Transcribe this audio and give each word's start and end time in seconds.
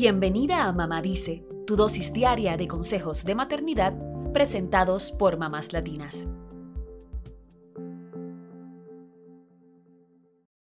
Bienvenida 0.00 0.68
a 0.68 0.72
Mamá 0.72 1.02
Dice, 1.02 1.44
tu 1.66 1.74
dosis 1.74 2.12
diaria 2.12 2.56
de 2.56 2.68
consejos 2.68 3.24
de 3.24 3.34
maternidad 3.34 3.94
presentados 4.32 5.10
por 5.10 5.38
mamás 5.38 5.72
latinas. 5.72 6.28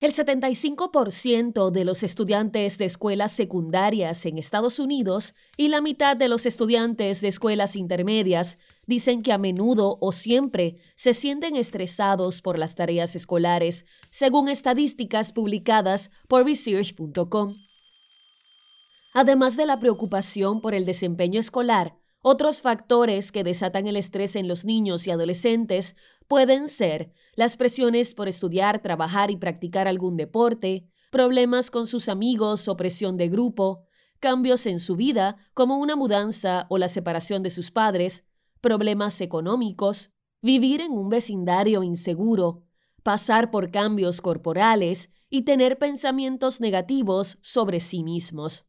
El 0.00 0.12
75% 0.12 1.71
de 1.71 1.84
los 1.87 2.03
estudiantes 2.03 2.77
de 2.77 2.84
escuelas 2.84 3.32
secundarias 3.32 4.27
en 4.27 4.37
Estados 4.37 4.79
Unidos 4.79 5.35
y 5.57 5.69
la 5.69 5.80
mitad 5.80 6.14
de 6.14 6.29
los 6.29 6.45
estudiantes 6.45 7.23
de 7.23 7.29
escuelas 7.29 7.75
intermedias 7.75 8.59
dicen 8.87 9.23
que 9.23 9.33
a 9.33 9.39
menudo 9.39 9.96
o 10.03 10.12
siempre 10.12 10.77
se 10.95 11.14
sienten 11.14 11.57
estresados 11.57 12.43
por 12.43 12.59
las 12.59 12.75
tareas 12.75 13.17
escolares, 13.17 13.87
según 14.11 14.51
estadísticas 14.51 15.33
publicadas 15.33 16.11
por 16.29 16.45
research.com. 16.45 17.55
Además 19.15 19.57
de 19.57 19.66
la 19.66 19.79
preocupación 19.79 20.61
por 20.61 20.75
el 20.75 20.87
desempeño 20.87 21.39
escolar, 21.39 21.98
otros 22.23 22.62
factores 22.62 23.30
que 23.30 23.45
desatan 23.45 23.87
el 23.87 23.97
estrés 23.97 24.37
en 24.37 24.48
los 24.48 24.65
niños 24.65 25.07
y 25.07 25.11
adolescentes 25.11 25.97
pueden 26.29 26.69
ser 26.69 27.12
las 27.34 27.56
presiones 27.56 28.15
por 28.15 28.29
estudiar, 28.29 28.80
trabajar 28.80 29.30
y 29.30 29.37
practicar 29.37 29.87
algún 29.87 30.17
deporte, 30.17 30.89
problemas 31.11 31.70
con 31.70 31.87
sus 31.87 32.09
amigos 32.09 32.69
o 32.69 32.77
presión 32.77 33.19
de 33.19 33.29
grupo, 33.29 33.84
cambios 34.19 34.67
en 34.67 34.79
su 34.79 34.97
vida 34.97 35.37
como 35.53 35.77
una 35.79 35.95
mudanza 35.97 36.67
o 36.70 36.79
la 36.79 36.89
separación 36.89 37.42
de 37.42 37.51
sus 37.51 37.70
padres, 37.70 38.25
problemas 38.62 39.20
económicos, 39.20 40.11
vivir 40.41 40.81
en 40.81 40.92
un 40.92 41.11
vecindario 41.11 41.83
inseguro, 41.83 42.62
pasar 43.03 43.51
por 43.51 43.70
cambios 43.70 44.23
corporales 44.23 45.11
y 45.29 45.42
tener 45.42 45.77
pensamientos 45.77 46.61
negativos 46.61 47.37
sobre 47.42 47.81
sí 47.81 48.05
mismos. 48.05 48.65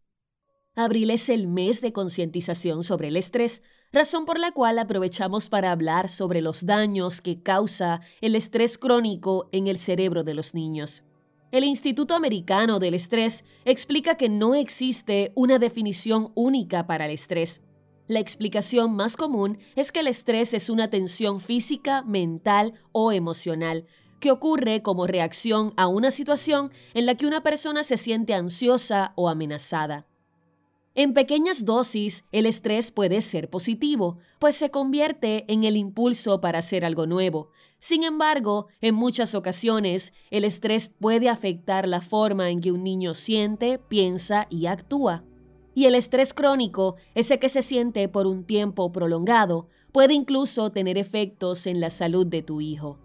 Abril 0.76 1.12
es 1.12 1.30
el 1.30 1.46
mes 1.46 1.82
de 1.82 1.94
concientización 1.94 2.82
sobre 2.82 3.10
el 3.10 3.16
estrés, 3.16 3.62
razón 3.92 4.26
por 4.26 4.40
la 4.40 4.52
cual 4.52 4.80
aprovechamos 4.80 5.48
para 5.48 5.72
hablar 5.72 6.10
sobre 6.10 6.42
los 6.42 6.66
daños 6.66 7.22
que 7.22 7.44
causa 7.44 8.02
el 8.22 8.36
estrés 8.36 8.80
crónico 8.80 9.50
en 9.52 9.68
el 9.68 9.78
cerebro 9.78 10.24
de 10.24 10.34
los 10.34 10.56
niños. 10.56 11.04
El 11.52 11.64
Instituto 11.64 12.16
Americano 12.16 12.80
del 12.80 12.96
Estrés 12.96 13.46
explica 13.66 14.16
que 14.16 14.30
no 14.30 14.56
existe 14.56 15.32
una 15.36 15.60
definición 15.60 16.32
única 16.34 16.88
para 16.88 17.06
el 17.06 17.12
estrés. 17.12 17.62
La 18.08 18.20
explicación 18.20 18.96
más 18.96 19.16
común 19.16 19.60
es 19.76 19.92
que 19.92 20.00
el 20.00 20.08
estrés 20.08 20.56
es 20.56 20.72
una 20.72 20.90
tensión 20.90 21.40
física, 21.40 22.02
mental 22.02 22.74
o 22.92 23.12
emocional 23.12 23.86
que 24.20 24.32
ocurre 24.32 24.82
como 24.82 25.06
reacción 25.06 25.74
a 25.78 25.86
una 25.86 26.10
situación 26.10 26.72
en 26.96 27.06
la 27.06 27.14
que 27.14 27.28
una 27.28 27.44
persona 27.44 27.84
se 27.84 27.98
siente 27.98 28.34
ansiosa 28.34 29.14
o 29.16 29.30
amenazada. 29.30 30.08
En 30.96 31.14
pequeñas 31.14 31.66
dosis, 31.66 32.24
el 32.32 32.46
estrés 32.46 32.92
puede 32.92 33.22
ser 33.22 33.50
positivo, 33.50 34.20
pues 34.38 34.56
se 34.56 34.70
convierte 34.70 35.44
en 35.52 35.64
el 35.64 35.76
impulso 35.76 36.40
para 36.40 36.60
hacer 36.60 36.86
algo 36.86 37.08
nuevo. 37.08 37.50
Sin 37.80 38.04
embargo, 38.04 38.68
en 38.80 38.94
muchas 38.94 39.34
ocasiones, 39.34 40.14
el 40.30 40.46
estrés 40.46 40.90
puede 40.90 41.30
afectar 41.30 41.88
la 41.88 42.02
forma 42.02 42.52
en 42.52 42.62
que 42.62 42.72
un 42.72 42.84
niño 42.84 43.16
siente, 43.16 43.80
piensa 43.80 44.46
y 44.52 44.68
actúa. 44.68 45.24
Y 45.74 45.86
el 45.86 45.96
estrés 45.96 46.32
crónico, 46.32 46.96
ese 47.16 47.40
que 47.40 47.50
se 47.50 47.64
siente 47.64 48.08
por 48.08 48.28
un 48.28 48.44
tiempo 48.44 48.92
prolongado, 48.92 49.70
puede 49.92 50.14
incluso 50.14 50.70
tener 50.72 51.00
efectos 51.00 51.66
en 51.66 51.80
la 51.80 51.90
salud 51.90 52.28
de 52.28 52.44
tu 52.44 52.62
hijo. 52.62 53.00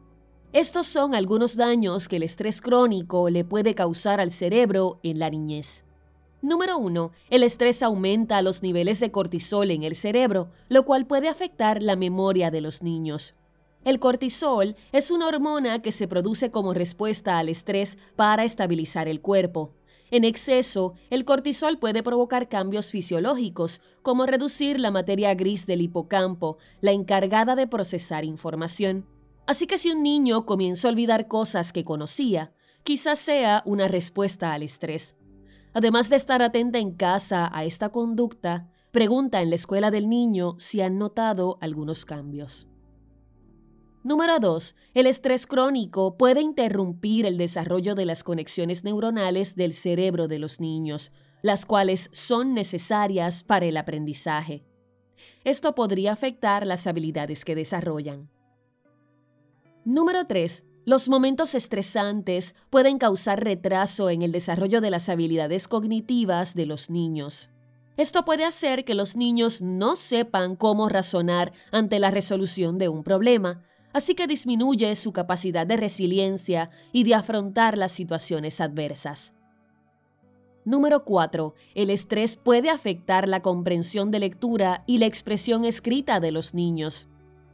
Estos 0.52 0.86
son 0.86 1.14
algunos 1.14 1.56
daños 1.56 2.06
que 2.06 2.16
el 2.16 2.22
estrés 2.22 2.60
crónico 2.60 3.30
le 3.30 3.44
puede 3.44 3.74
causar 3.74 4.20
al 4.20 4.30
cerebro 4.30 5.00
en 5.02 5.18
la 5.18 5.30
niñez. 5.30 5.86
Número 6.40 6.78
1. 6.78 7.10
El 7.30 7.42
estrés 7.42 7.82
aumenta 7.82 8.42
los 8.42 8.62
niveles 8.62 9.00
de 9.00 9.10
cortisol 9.10 9.72
en 9.72 9.82
el 9.82 9.96
cerebro, 9.96 10.50
lo 10.68 10.84
cual 10.84 11.04
puede 11.04 11.28
afectar 11.28 11.82
la 11.82 11.96
memoria 11.96 12.52
de 12.52 12.60
los 12.60 12.80
niños. 12.80 13.34
El 13.84 13.98
cortisol 13.98 14.76
es 14.92 15.10
una 15.10 15.26
hormona 15.26 15.82
que 15.82 15.90
se 15.90 16.06
produce 16.06 16.52
como 16.52 16.74
respuesta 16.74 17.38
al 17.38 17.48
estrés 17.48 17.98
para 18.14 18.44
estabilizar 18.44 19.08
el 19.08 19.20
cuerpo. 19.20 19.74
En 20.12 20.22
exceso, 20.22 20.94
el 21.10 21.24
cortisol 21.24 21.78
puede 21.78 22.04
provocar 22.04 22.48
cambios 22.48 22.92
fisiológicos, 22.92 23.80
como 24.02 24.24
reducir 24.24 24.78
la 24.78 24.92
materia 24.92 25.34
gris 25.34 25.66
del 25.66 25.80
hipocampo, 25.80 26.58
la 26.80 26.92
encargada 26.92 27.56
de 27.56 27.66
procesar 27.66 28.24
información. 28.24 29.06
Así 29.46 29.66
que 29.66 29.76
si 29.76 29.90
un 29.90 30.04
niño 30.04 30.46
comienza 30.46 30.86
a 30.86 30.92
olvidar 30.92 31.26
cosas 31.26 31.72
que 31.72 31.84
conocía, 31.84 32.52
quizás 32.84 33.18
sea 33.18 33.62
una 33.66 33.88
respuesta 33.88 34.52
al 34.52 34.62
estrés. 34.62 35.17
Además 35.74 36.08
de 36.08 36.16
estar 36.16 36.42
atenta 36.42 36.78
en 36.78 36.92
casa 36.92 37.50
a 37.52 37.64
esta 37.64 37.90
conducta, 37.90 38.70
pregunta 38.90 39.42
en 39.42 39.50
la 39.50 39.56
escuela 39.56 39.90
del 39.90 40.08
niño 40.08 40.54
si 40.58 40.80
han 40.80 40.98
notado 40.98 41.58
algunos 41.60 42.04
cambios. 42.04 42.68
Número 44.04 44.38
2. 44.38 44.76
El 44.94 45.06
estrés 45.06 45.46
crónico 45.46 46.16
puede 46.16 46.40
interrumpir 46.40 47.26
el 47.26 47.36
desarrollo 47.36 47.94
de 47.94 48.06
las 48.06 48.24
conexiones 48.24 48.84
neuronales 48.84 49.54
del 49.56 49.74
cerebro 49.74 50.28
de 50.28 50.38
los 50.38 50.60
niños, 50.60 51.12
las 51.42 51.66
cuales 51.66 52.08
son 52.12 52.54
necesarias 52.54 53.44
para 53.44 53.66
el 53.66 53.76
aprendizaje. 53.76 54.64
Esto 55.44 55.74
podría 55.74 56.12
afectar 56.12 56.66
las 56.66 56.86
habilidades 56.86 57.44
que 57.44 57.54
desarrollan. 57.54 58.30
Número 59.84 60.26
3. 60.26 60.64
Los 60.88 61.10
momentos 61.10 61.54
estresantes 61.54 62.54
pueden 62.70 62.96
causar 62.96 63.44
retraso 63.44 64.08
en 64.08 64.22
el 64.22 64.32
desarrollo 64.32 64.80
de 64.80 64.90
las 64.90 65.10
habilidades 65.10 65.68
cognitivas 65.68 66.54
de 66.54 66.64
los 66.64 66.88
niños. 66.88 67.50
Esto 67.98 68.24
puede 68.24 68.46
hacer 68.46 68.86
que 68.86 68.94
los 68.94 69.14
niños 69.14 69.60
no 69.60 69.96
sepan 69.96 70.56
cómo 70.56 70.88
razonar 70.88 71.52
ante 71.72 71.98
la 71.98 72.10
resolución 72.10 72.78
de 72.78 72.88
un 72.88 73.04
problema, 73.04 73.62
así 73.92 74.14
que 74.14 74.26
disminuye 74.26 74.96
su 74.96 75.12
capacidad 75.12 75.66
de 75.66 75.76
resiliencia 75.76 76.70
y 76.90 77.04
de 77.04 77.16
afrontar 77.16 77.76
las 77.76 77.92
situaciones 77.92 78.58
adversas. 78.58 79.34
Número 80.64 81.04
4. 81.04 81.54
El 81.74 81.90
estrés 81.90 82.36
puede 82.36 82.70
afectar 82.70 83.28
la 83.28 83.42
comprensión 83.42 84.10
de 84.10 84.20
lectura 84.20 84.84
y 84.86 84.96
la 84.96 85.04
expresión 85.04 85.66
escrita 85.66 86.18
de 86.18 86.32
los 86.32 86.54
niños. 86.54 87.08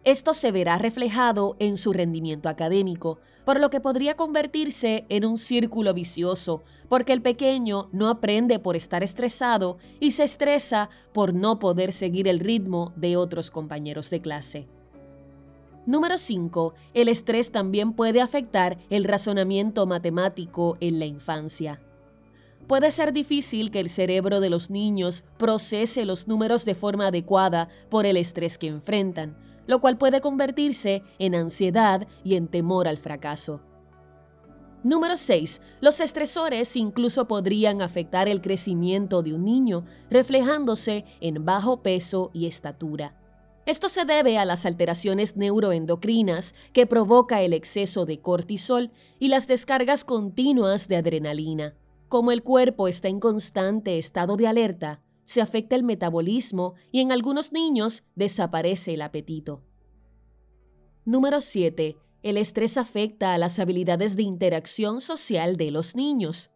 Esto 0.04 0.34
se 0.34 0.52
verá 0.52 0.76
reflejado 0.76 1.56
en 1.58 1.78
su 1.78 1.94
rendimiento 1.94 2.50
académico, 2.50 3.20
por 3.46 3.58
lo 3.58 3.70
que 3.70 3.80
podría 3.80 4.16
convertirse 4.16 5.06
en 5.08 5.24
un 5.24 5.38
círculo 5.38 5.94
vicioso, 5.94 6.62
porque 6.90 7.14
el 7.14 7.22
pequeño 7.22 7.88
no 7.90 8.08
aprende 8.08 8.58
por 8.58 8.76
estar 8.76 9.02
estresado 9.02 9.78
y 10.00 10.10
se 10.10 10.24
estresa 10.24 10.90
por 11.14 11.32
no 11.32 11.58
poder 11.58 11.92
seguir 11.92 12.28
el 12.28 12.40
ritmo 12.40 12.92
de 12.96 13.16
otros 13.16 13.50
compañeros 13.50 14.10
de 14.10 14.20
clase. 14.20 14.68
Número 15.86 16.18
5. 16.18 16.74
El 16.92 17.08
estrés 17.08 17.50
también 17.50 17.94
puede 17.94 18.20
afectar 18.20 18.76
el 18.90 19.04
razonamiento 19.04 19.86
matemático 19.86 20.76
en 20.80 20.98
la 20.98 21.06
infancia. 21.06 21.80
Puede 22.66 22.90
ser 22.90 23.12
difícil 23.12 23.70
que 23.70 23.80
el 23.80 23.88
cerebro 23.90 24.40
de 24.40 24.50
los 24.50 24.70
niños 24.70 25.24
procese 25.38 26.04
los 26.04 26.28
números 26.28 26.64
de 26.66 26.74
forma 26.74 27.08
adecuada 27.08 27.68
por 27.90 28.06
el 28.06 28.16
estrés 28.16 28.56
que 28.56 28.68
enfrentan, 28.68 29.36
lo 29.66 29.80
cual 29.80 29.98
puede 29.98 30.20
convertirse 30.20 31.02
en 31.18 31.34
ansiedad 31.34 32.06
y 32.22 32.36
en 32.36 32.48
temor 32.48 32.88
al 32.88 32.98
fracaso. 32.98 33.60
Número 34.84 35.16
6. 35.16 35.62
Los 35.80 36.00
estresores 36.00 36.76
incluso 36.76 37.26
podrían 37.26 37.80
afectar 37.80 38.28
el 38.28 38.42
crecimiento 38.42 39.22
de 39.22 39.32
un 39.32 39.44
niño, 39.44 39.86
reflejándose 40.10 41.06
en 41.20 41.44
bajo 41.46 41.82
peso 41.82 42.30
y 42.34 42.46
estatura. 42.46 43.18
Esto 43.64 43.88
se 43.88 44.04
debe 44.04 44.36
a 44.36 44.44
las 44.44 44.66
alteraciones 44.66 45.36
neuroendocrinas 45.36 46.54
que 46.74 46.86
provoca 46.86 47.40
el 47.40 47.54
exceso 47.54 48.04
de 48.04 48.20
cortisol 48.20 48.90
y 49.18 49.28
las 49.28 49.46
descargas 49.46 50.04
continuas 50.04 50.86
de 50.86 50.96
adrenalina. 50.96 51.74
Como 52.08 52.30
el 52.30 52.42
cuerpo 52.42 52.86
está 52.86 53.08
en 53.08 53.20
constante 53.20 53.96
estado 53.96 54.36
de 54.36 54.46
alerta, 54.46 55.00
se 55.24 55.40
afecta 55.40 55.76
el 55.76 55.82
metabolismo 55.82 56.74
y 56.92 57.00
en 57.00 57.12
algunos 57.12 57.52
niños 57.52 58.04
desaparece 58.14 58.94
el 58.94 59.02
apetito. 59.02 59.62
Número 61.04 61.40
7. 61.40 61.96
El 62.22 62.38
estrés 62.38 62.78
afecta 62.78 63.34
a 63.34 63.38
las 63.38 63.58
habilidades 63.58 64.16
de 64.16 64.22
interacción 64.22 65.00
social 65.00 65.56
de 65.56 65.70
los 65.70 65.94
niños. 65.94 66.50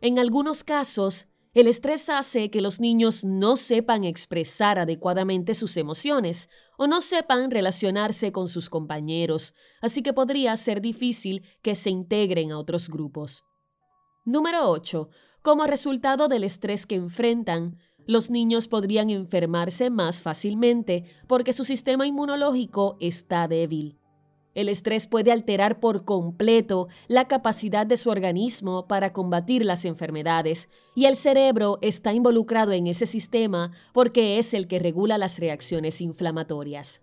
En 0.00 0.18
algunos 0.18 0.64
casos, 0.64 1.28
el 1.54 1.68
estrés 1.68 2.08
hace 2.08 2.50
que 2.50 2.62
los 2.62 2.80
niños 2.80 3.24
no 3.24 3.56
sepan 3.56 4.04
expresar 4.04 4.78
adecuadamente 4.78 5.54
sus 5.54 5.76
emociones 5.76 6.48
o 6.78 6.86
no 6.86 7.02
sepan 7.02 7.50
relacionarse 7.50 8.32
con 8.32 8.48
sus 8.48 8.70
compañeros, 8.70 9.52
así 9.82 10.02
que 10.02 10.14
podría 10.14 10.56
ser 10.56 10.80
difícil 10.80 11.42
que 11.60 11.74
se 11.74 11.90
integren 11.90 12.52
a 12.52 12.58
otros 12.58 12.88
grupos. 12.88 13.44
Número 14.24 14.70
8. 14.70 15.10
Como 15.42 15.66
resultado 15.66 16.28
del 16.28 16.44
estrés 16.44 16.86
que 16.86 16.94
enfrentan, 16.94 17.76
los 18.06 18.30
niños 18.30 18.68
podrían 18.68 19.10
enfermarse 19.10 19.90
más 19.90 20.22
fácilmente 20.22 21.04
porque 21.26 21.52
su 21.52 21.64
sistema 21.64 22.06
inmunológico 22.06 22.96
está 23.00 23.48
débil. 23.48 23.98
El 24.54 24.68
estrés 24.68 25.06
puede 25.06 25.32
alterar 25.32 25.80
por 25.80 26.04
completo 26.04 26.88
la 27.08 27.26
capacidad 27.26 27.86
de 27.86 27.96
su 27.96 28.10
organismo 28.10 28.86
para 28.86 29.12
combatir 29.12 29.64
las 29.64 29.86
enfermedades, 29.86 30.68
y 30.94 31.06
el 31.06 31.16
cerebro 31.16 31.78
está 31.80 32.12
involucrado 32.12 32.72
en 32.72 32.86
ese 32.86 33.06
sistema 33.06 33.72
porque 33.94 34.38
es 34.38 34.52
el 34.52 34.68
que 34.68 34.78
regula 34.78 35.16
las 35.16 35.38
reacciones 35.38 36.02
inflamatorias. 36.02 37.00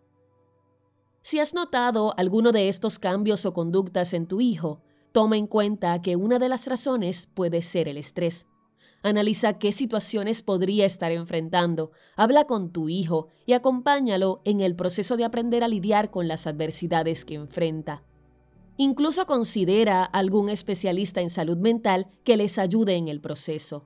Si 1.22 1.40
has 1.40 1.54
notado 1.54 2.14
alguno 2.18 2.52
de 2.52 2.70
estos 2.70 3.00
cambios 3.00 3.46
o 3.46 3.54
conductas 3.54 4.14
en 4.14 4.28
tu 4.28 4.42
hijo, 4.42 4.82
toma 5.12 5.36
en 5.38 5.48
cuenta 5.48 6.02
que 6.02 6.16
una 6.16 6.38
de 6.38 6.50
las 6.50 6.68
razones 6.68 7.28
puede 7.34 7.62
ser 7.62 7.88
el 7.88 7.98
estrés. 7.98 8.48
Analiza 9.02 9.58
qué 9.60 9.72
situaciones 9.72 10.42
podría 10.42 10.86
estar 10.86 11.12
enfrentando, 11.12 11.92
habla 12.18 12.46
con 12.46 12.72
tu 12.72 12.90
hijo 12.90 13.28
y 13.46 13.54
acompáñalo 13.54 14.42
en 14.44 14.60
el 14.60 14.76
proceso 14.76 15.16
de 15.16 15.24
aprender 15.24 15.64
a 15.64 15.70
lidiar 15.70 16.12
con 16.12 16.28
las 16.28 16.48
adversidades 16.48 17.24
que 17.24 17.36
enfrenta. 17.36 18.04
Incluso 18.76 19.26
considera 19.26 20.04
algún 20.04 20.50
especialista 20.50 21.22
en 21.22 21.30
salud 21.30 21.58
mental 21.58 22.08
que 22.24 22.38
les 22.38 22.58
ayude 22.58 22.96
en 22.96 23.08
el 23.08 23.22
proceso. 23.22 23.86